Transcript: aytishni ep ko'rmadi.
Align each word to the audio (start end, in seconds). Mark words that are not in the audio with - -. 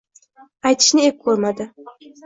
aytishni 0.69 1.05
ep 1.11 1.21
ko'rmadi. 1.27 1.73